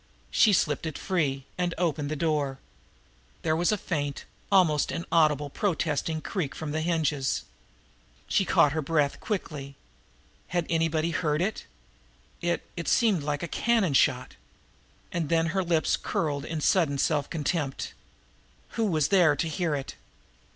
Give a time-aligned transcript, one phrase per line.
[0.31, 2.57] She slipped it free, and opened the door.
[3.43, 7.43] There was faint, almost inaudible, protesting creak from the hinges.
[8.27, 9.75] She caught her breath quickly.
[10.47, 11.67] Had anybody heard it?
[12.41, 14.35] It it had seemed like a cannon shot.
[15.11, 17.93] And then her lips curled in sudden self contempt.
[18.69, 19.93] Who was there to hear it?